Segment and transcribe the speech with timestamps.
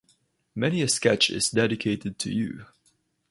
[0.55, 2.65] Many a sketch is dedicated to you.